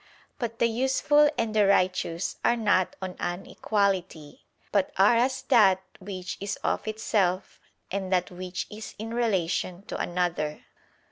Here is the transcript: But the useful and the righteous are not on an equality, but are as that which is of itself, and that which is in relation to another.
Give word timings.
But 0.39 0.57
the 0.57 0.65
useful 0.65 1.29
and 1.37 1.53
the 1.53 1.67
righteous 1.67 2.37
are 2.43 2.55
not 2.55 2.95
on 3.03 3.15
an 3.19 3.45
equality, 3.45 4.41
but 4.71 4.91
are 4.97 5.15
as 5.15 5.43
that 5.43 5.83
which 5.99 6.39
is 6.41 6.55
of 6.63 6.87
itself, 6.87 7.59
and 7.91 8.11
that 8.11 8.31
which 8.31 8.65
is 8.71 8.95
in 8.97 9.13
relation 9.13 9.83
to 9.83 9.97
another. 9.99 10.65